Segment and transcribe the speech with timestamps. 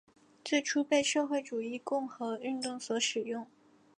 [0.43, 3.45] 最初被社会主义共和运动所使用。